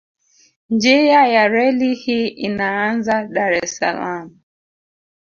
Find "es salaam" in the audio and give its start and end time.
3.53-4.33